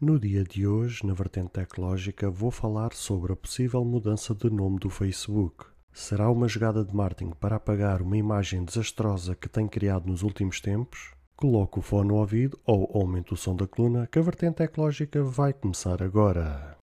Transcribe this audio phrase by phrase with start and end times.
[0.00, 4.78] No dia de hoje, na vertente tecnológica, vou falar sobre a possível mudança de nome
[4.78, 5.64] do Facebook.
[5.92, 10.60] Será uma jogada de marketing para apagar uma imagem desastrosa que tem criado nos últimos
[10.60, 11.10] tempos?
[11.34, 15.20] Coloque o fone no ouvido ou aumente o som da coluna que a vertente tecnológica
[15.24, 16.78] vai começar agora.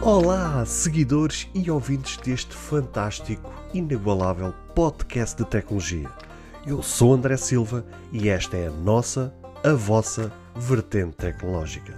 [0.00, 6.29] Olá, seguidores e ouvintes deste fantástico, inigualável podcast de tecnologia.
[6.66, 9.34] Eu sou André Silva e esta é a nossa,
[9.64, 11.94] a vossa vertente tecnológica.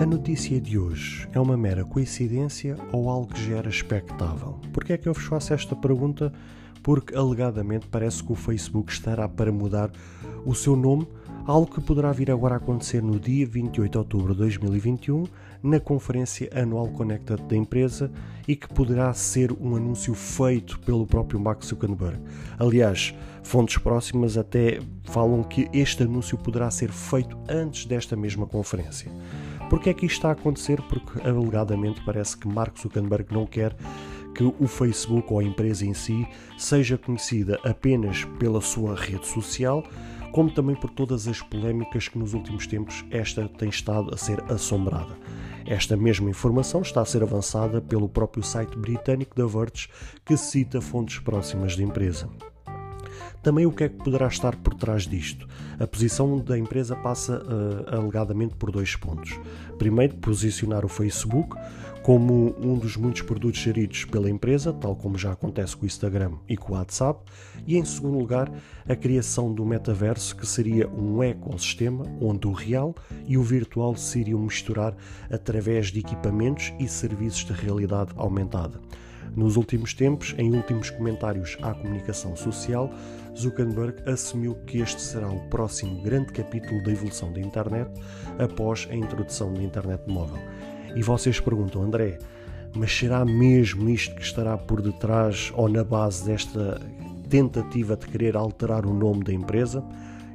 [0.00, 4.58] A notícia de hoje é uma mera coincidência ou algo que já era expectável?
[4.72, 6.32] Porquê é que eu vos faço esta pergunta?
[6.82, 9.92] Porque alegadamente parece que o Facebook estará para mudar
[10.44, 11.06] o seu nome
[11.46, 15.24] algo que poderá vir agora a acontecer no dia 28 de outubro de 2021,
[15.62, 18.10] na conferência anual Connected da empresa
[18.48, 22.20] e que poderá ser um anúncio feito pelo próprio Mark Zuckerberg.
[22.58, 29.10] Aliás, fontes próximas até falam que este anúncio poderá ser feito antes desta mesma conferência.
[29.68, 30.80] Por que é que isto está a acontecer?
[30.82, 33.76] Porque alegadamente parece que Mark Zuckerberg não quer
[34.34, 36.26] que o Facebook ou a empresa em si
[36.56, 39.84] seja conhecida apenas pela sua rede social,
[40.32, 44.42] como também por todas as polémicas que nos últimos tempos esta tem estado a ser
[44.50, 45.16] assombrada.
[45.66, 49.88] Esta mesma informação está a ser avançada pelo próprio site britânico da Verge,
[50.24, 52.28] que cita fontes próximas da empresa.
[53.42, 55.48] Também o que é que poderá estar por trás disto?
[55.78, 59.38] A posição da empresa passa uh, alegadamente por dois pontos.
[59.78, 61.56] Primeiro, posicionar o Facebook
[62.02, 66.32] como um dos muitos produtos geridos pela empresa, tal como já acontece com o Instagram
[66.48, 67.20] e com o WhatsApp,
[67.66, 68.50] e em segundo lugar,
[68.88, 72.94] a criação do metaverso, que seria um ecossistema onde o real
[73.26, 74.96] e o virtual se iriam misturar
[75.30, 78.80] através de equipamentos e serviços de realidade aumentada.
[79.36, 82.92] Nos últimos tempos, em últimos comentários à comunicação social,
[83.38, 87.90] Zuckerberg assumiu que este será o próximo grande capítulo da evolução da internet
[88.38, 90.40] após a introdução da internet móvel.
[90.94, 92.18] E vocês perguntam, André,
[92.74, 96.80] mas será mesmo isto que estará por detrás ou na base desta
[97.28, 99.84] tentativa de querer alterar o nome da empresa?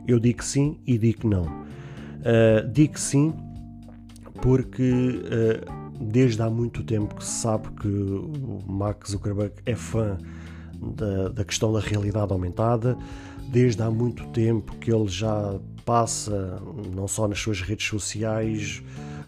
[0.08, 1.44] Eu digo sim e digo não.
[1.46, 3.34] Uh, digo sim
[4.42, 10.18] porque uh, desde há muito tempo que se sabe que o Mark Zuckerberg é fã
[10.96, 12.98] da, da questão da realidade aumentada,
[13.50, 16.62] desde há muito tempo que ele já passa,
[16.94, 18.84] não só nas suas redes sociais,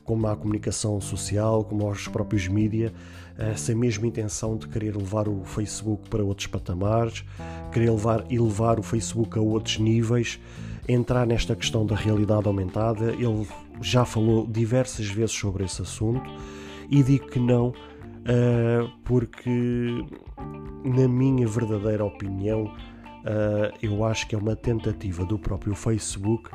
[0.08, 2.94] como à comunicação social, como aos próprios mídia,
[3.38, 7.26] essa mesma intenção de querer levar o Facebook para outros patamares,
[7.74, 10.40] querer levar, elevar o Facebook a outros níveis,
[10.88, 13.12] entrar nesta questão da realidade aumentada.
[13.12, 13.46] Ele
[13.82, 16.32] já falou diversas vezes sobre esse assunto
[16.90, 20.06] e digo que não, uh, porque,
[20.86, 26.50] na minha verdadeira opinião, uh, eu acho que é uma tentativa do próprio Facebook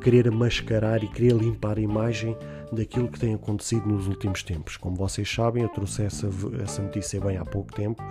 [0.00, 2.36] querer mascarar e querer limpar a imagem
[2.72, 4.76] daquilo que tem acontecido nos últimos tempos.
[4.76, 6.28] Como vocês sabem, eu trouxe essa,
[6.62, 8.02] essa notícia bem há pouco tempo.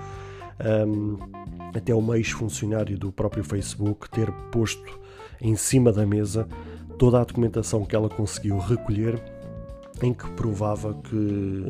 [0.60, 1.18] Um,
[1.76, 5.00] até o ex-funcionário do próprio Facebook ter posto
[5.40, 6.48] em cima da mesa
[6.98, 9.22] toda a documentação que ela conseguiu recolher
[10.02, 11.66] em que provava que,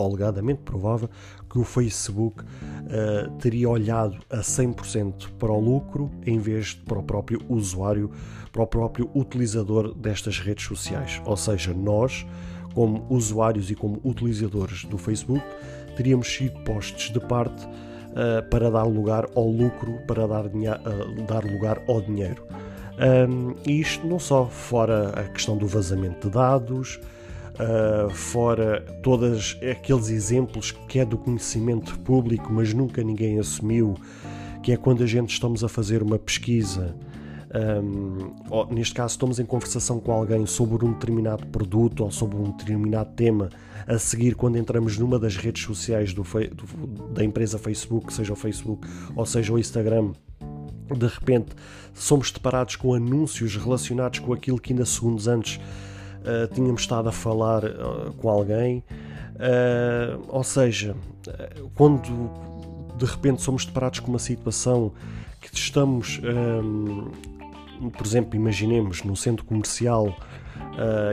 [0.00, 1.08] alegadamente provava,
[1.50, 6.98] que o Facebook uh, teria olhado a 100% para o lucro em vez de para
[6.98, 8.10] o próprio usuário,
[8.52, 11.20] para o próprio utilizador destas redes sociais.
[11.24, 12.26] Ou seja, nós,
[12.74, 15.44] como usuários e como utilizadores do Facebook,
[15.96, 21.44] teríamos sido postos de parte uh, para dar lugar ao lucro, para dar, uh, dar
[21.44, 22.46] lugar ao dinheiro.
[22.98, 26.98] Um, e isto não só fora a questão do vazamento de dados,
[27.58, 33.96] Uh, fora todos aqueles exemplos que é do conhecimento público, mas nunca ninguém assumiu,
[34.62, 36.94] que é quando a gente estamos a fazer uma pesquisa,
[37.82, 42.36] um, ou, neste caso estamos em conversação com alguém sobre um determinado produto ou sobre
[42.36, 43.48] um determinado tema,
[43.86, 48.36] a seguir quando entramos numa das redes sociais do, do, da empresa Facebook, seja o
[48.36, 48.86] Facebook
[49.16, 50.12] ou seja o Instagram,
[50.94, 51.48] de repente
[51.94, 55.58] somos deparados com anúncios relacionados com aquilo que ainda segundos antes
[56.28, 58.84] uh, tínhamos estado a falar uh, com alguém,
[59.34, 60.94] uh, ou seja,
[61.74, 62.30] quando
[62.96, 64.92] de repente somos deparados com uma situação
[65.40, 66.20] que estamos,
[66.62, 67.10] um,
[67.90, 70.16] por exemplo, imaginemos no centro comercial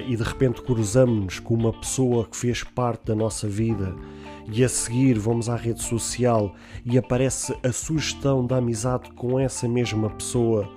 [0.08, 3.94] e de repente cruzamos com uma pessoa que fez parte da nossa vida
[4.52, 9.68] e a seguir vamos à rede social e aparece a sugestão da amizade com essa
[9.68, 10.70] mesma pessoa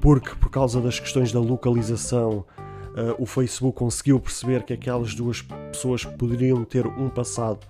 [0.00, 2.44] porque por causa das questões da localização
[3.18, 7.66] o Facebook conseguiu perceber que aquelas duas pessoas poderiam ter um passado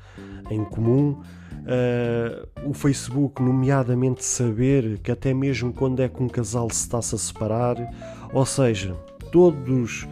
[0.50, 1.20] em comum.
[1.68, 7.14] Uh, o Facebook, nomeadamente, saber que até mesmo quando é que um casal se está-se
[7.14, 7.76] a separar,
[8.32, 8.94] ou seja,
[9.30, 10.06] todos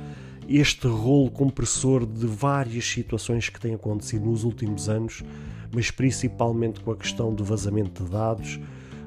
[0.49, 5.23] este rolo compressor de várias situações que têm acontecido nos últimos anos,
[5.75, 8.61] mas principalmente com a questão do vazamento de dados,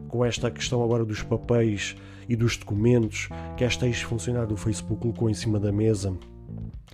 [0.08, 1.96] com esta questão agora dos papéis
[2.30, 3.28] e dos documentos
[3.58, 6.16] que esta ex-funcionária do Facebook colocou em cima da mesa,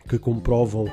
[0.07, 0.87] que comprovam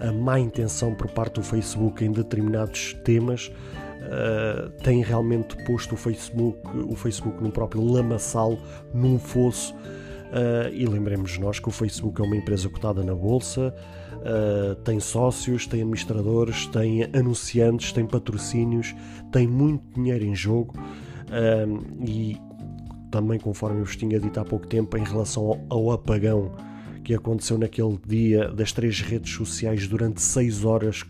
[0.00, 5.98] a má intenção por parte do Facebook em determinados temas, uh, tem realmente posto o
[5.98, 8.56] Facebook, o Facebook no próprio lamaçal,
[8.94, 9.74] num fosso.
[9.74, 13.74] Uh, e lembremos nós que o Facebook é uma empresa cotada na bolsa,
[14.18, 18.94] uh, tem sócios, tem administradores, tem anunciantes, tem patrocínios,
[19.32, 20.74] tem muito dinheiro em jogo
[22.06, 22.38] e
[23.10, 26.52] também, conforme eu vos tinha dito há pouco tempo, em relação ao, ao apagão
[27.04, 31.04] que aconteceu naquele dia das três redes sociais durante seis horas,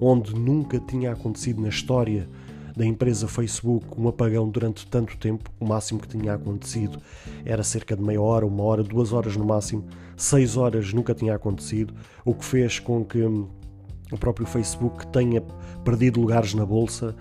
[0.00, 2.28] onde nunca tinha acontecido na história
[2.76, 5.50] da empresa Facebook um apagão durante tanto tempo.
[5.60, 6.98] O máximo que tinha acontecido
[7.44, 9.84] era cerca de meia hora, uma hora, duas horas no máximo.
[10.16, 15.40] Seis horas nunca tinha acontecido, o que fez com que o próprio Facebook tenha
[15.84, 17.14] perdido lugares na bolsa.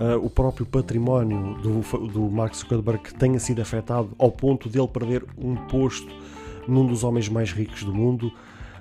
[0.00, 4.88] Uh, o próprio património do, do Mark Zuckerberg tenha sido afetado ao ponto de ele
[4.88, 6.08] perder um posto
[6.66, 8.28] num dos homens mais ricos do mundo.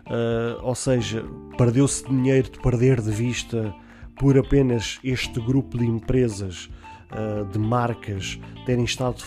[0.06, 1.26] Uh, ou seja,
[1.58, 3.76] perdeu-se dinheiro de perder de vista
[4.18, 6.70] por apenas este grupo de empresas,
[7.12, 9.22] uh, de marcas, terem estado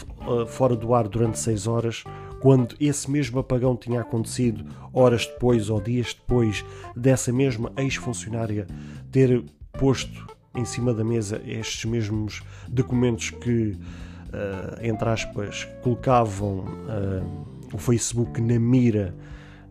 [0.48, 2.04] fora do ar durante seis horas,
[2.40, 4.64] quando esse mesmo apagão tinha acontecido
[4.94, 6.64] horas depois ou dias depois
[6.96, 8.66] dessa mesma ex-funcionária
[9.10, 9.44] ter
[9.78, 13.78] posto em cima da mesa estes mesmos documentos que,
[14.82, 16.64] entre aspas, colocavam
[17.72, 19.14] o Facebook na mira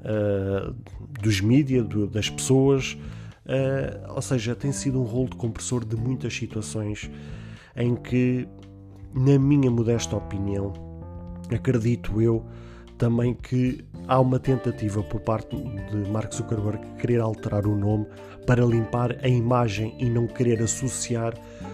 [0.01, 0.75] uh,
[1.21, 2.97] dos mídias, das pessoas,
[3.45, 7.09] uh, ou seja, tem sido um rolo de compressor de muitas situações
[7.75, 8.47] em que,
[9.13, 10.73] na minha modesta opinião,
[11.53, 12.45] acredito eu
[13.01, 18.05] também que há uma tentativa por parte de Mark Zuckerberg querer alterar o nome
[18.45, 21.33] para limpar a imagem e não querer associar,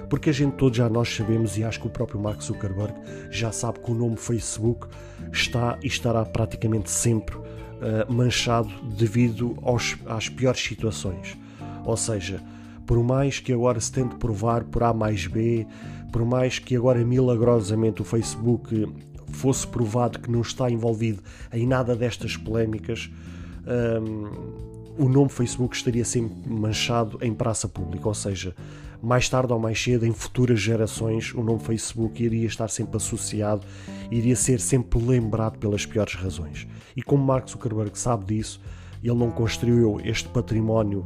[0.10, 2.94] porque a gente todos já nós sabemos e acho que o próprio Mark Zuckerberg
[3.30, 4.88] já sabe que o nome Facebook
[5.30, 7.44] está e estará praticamente sempre uh,
[8.08, 11.38] manchado devido aos, às piores situações.
[11.84, 12.42] Ou seja,
[12.86, 15.68] por mais que agora se tente provar por A mais B,
[16.10, 18.88] por mais que agora milagrosamente o Facebook
[19.38, 21.22] fosse provado que não está envolvido
[21.54, 23.10] em nada destas polémicas,
[24.02, 28.56] um, o nome Facebook estaria sempre manchado em praça pública, ou seja,
[29.02, 33.64] mais tarde ou mais cedo, em futuras gerações, o nome Facebook iria estar sempre associado,
[34.10, 36.68] iria ser sempre lembrado pelas piores razões.
[36.96, 38.60] E como Mark Zuckerberg sabe disso,
[39.04, 41.04] ele não construiu este património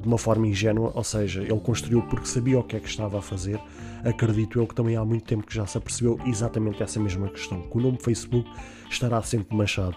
[0.00, 3.18] de uma forma ingênua, ou seja, ele construiu porque sabia o que é que estava
[3.18, 3.60] a fazer,
[4.04, 7.62] acredito eu que também há muito tempo que já se apercebeu exatamente essa mesma questão,
[7.62, 8.48] que o nome Facebook
[8.90, 9.96] estará sempre manchado.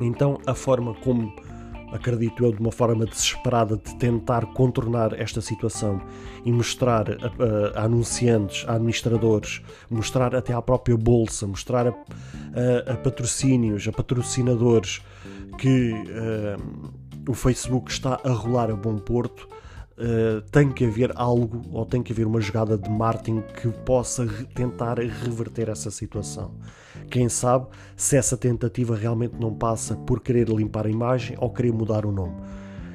[0.00, 1.32] Então, a forma como
[1.92, 6.00] acredito eu, de uma forma desesperada de tentar contornar esta situação
[6.44, 12.92] e mostrar a, a, a anunciantes, a administradores, mostrar até à própria bolsa, mostrar a,
[12.92, 15.00] a patrocínios, a patrocinadores
[15.58, 16.90] que uh,
[17.28, 19.46] o Facebook está a rolar a bom porto
[19.98, 24.26] uh, tem que haver algo ou tem que haver uma jogada de marketing que possa
[24.54, 26.52] tentar reverter essa situação.
[27.10, 31.72] Quem sabe se essa tentativa realmente não passa por querer limpar a imagem ou querer
[31.72, 32.34] mudar o nome.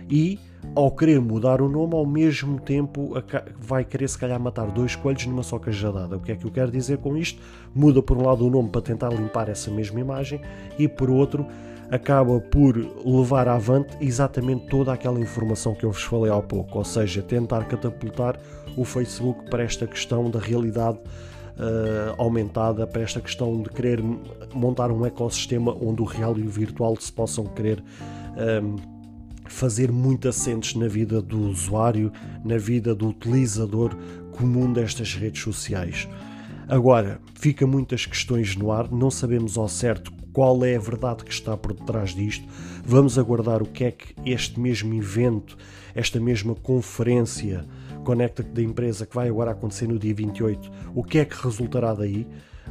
[0.09, 0.39] E
[0.75, 3.13] ao querer mudar o nome, ao mesmo tempo
[3.59, 6.17] vai querer se calhar matar dois coelhos numa só cajadada.
[6.17, 7.41] O que é que eu quero dizer com isto?
[7.73, 10.41] Muda por um lado o nome para tentar limpar essa mesma imagem
[10.77, 11.45] e por outro
[11.93, 16.83] acaba por levar avante exatamente toda aquela informação que eu vos falei há pouco, ou
[16.83, 18.39] seja, tentar catapultar
[18.75, 24.01] o Facebook para esta questão da realidade uh, aumentada, para esta questão de querer
[24.55, 27.83] montar um ecossistema onde o real e o virtual se possam querer
[28.35, 28.75] um, ehm,
[29.45, 32.11] fazer muito assentes na vida do usuário,
[32.43, 33.95] na vida do utilizador
[34.31, 36.07] comum destas redes sociais.
[36.67, 41.31] Agora, fica muitas questões no ar, não sabemos ao certo qual é a verdade que
[41.31, 42.45] está por detrás disto.
[42.83, 45.55] Vamos aguardar o que é que este mesmo evento,
[45.95, 47.65] esta mesma conferência
[48.03, 51.93] Conecta da empresa que vai agora acontecer no dia 28, o que é que resultará
[51.93, 52.27] daí?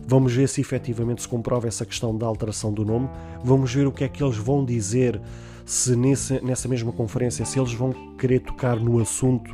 [0.07, 3.09] Vamos ver se efetivamente se comprova essa questão da alteração do nome.
[3.43, 5.21] Vamos ver o que é que eles vão dizer,
[5.65, 9.51] se nessa, nessa mesma conferência, se eles vão querer tocar no assunto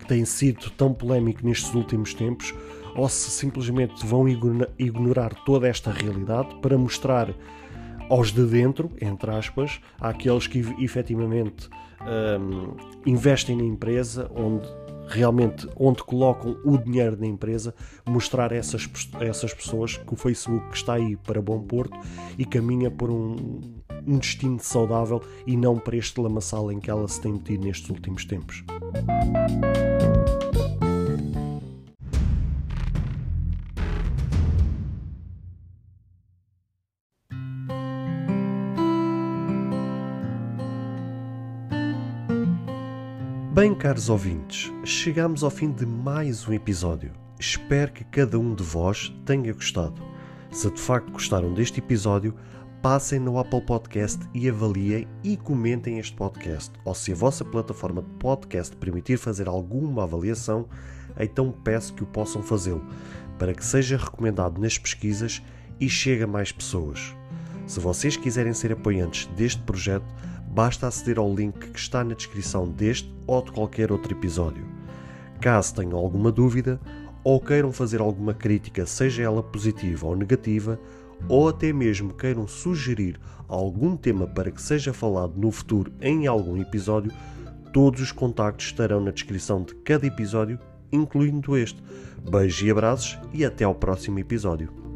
[0.00, 2.52] que tem sido tão polémico nestes últimos tempos,
[3.00, 7.34] ou se simplesmente vão ignorar toda esta realidade para mostrar
[8.10, 11.70] aos de dentro, entre aspas, àqueles que efetivamente
[12.02, 12.76] um,
[13.06, 14.68] investem na empresa, onde
[15.08, 17.74] realmente onde colocam o dinheiro na empresa,
[18.06, 18.86] mostrar a essas,
[19.18, 21.98] essas pessoas que o Facebook está aí para bom porto
[22.36, 23.60] e caminha por um,
[24.06, 27.88] um destino saudável e não para este lamaçal em que ela se tem metido nestes
[27.88, 28.62] últimos tempos.
[43.52, 47.10] Bem, caros ouvintes, chegamos ao fim de mais um episódio.
[47.36, 50.00] Espero que cada um de vós tenha gostado.
[50.52, 52.32] Se de facto gostaram deste episódio,
[52.80, 56.70] passem no Apple Podcast e avaliem e comentem este podcast.
[56.84, 60.68] Ou se a vossa plataforma de podcast permitir fazer alguma avaliação,
[61.18, 62.86] então peço que o possam fazê-lo,
[63.36, 65.42] para que seja recomendado nas pesquisas
[65.80, 67.16] e chegue a mais pessoas.
[67.66, 70.06] Se vocês quiserem ser apoiantes deste projeto,
[70.50, 74.64] basta aceder ao link que está na descrição deste ou de qualquer outro episódio.
[75.40, 76.80] Caso tenham alguma dúvida
[77.22, 80.78] ou queiram fazer alguma crítica, seja ela positiva ou negativa,
[81.28, 86.56] ou até mesmo queiram sugerir algum tema para que seja falado no futuro em algum
[86.56, 87.12] episódio,
[87.72, 90.58] todos os contactos estarão na descrição de cada episódio,
[90.90, 91.82] incluindo este.
[92.30, 94.89] Beijos e abraços e até ao próximo episódio.